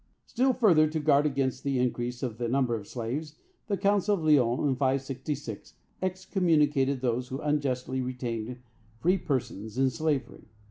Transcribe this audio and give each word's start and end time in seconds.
Still 0.25 0.53
further 0.53 0.87
to 0.87 0.99
guard 0.99 1.27
against 1.27 1.63
the 1.63 1.77
increase 1.77 2.23
of 2.23 2.39
the 2.39 2.47
number 2.49 2.73
of 2.73 2.87
slaves, 2.87 3.35
the 3.67 3.77
Council 3.77 4.15
of 4.15 4.23
Lyons, 4.23 4.67
in 4.67 4.75
566, 4.75 5.75
excommunicated 6.01 7.01
those 7.01 7.27
who 7.27 7.39
unjustly 7.39 8.01
retained 8.01 8.57
free 8.99 9.19
persons 9.19 9.77
in 9.77 9.91
slavery. 9.91 10.47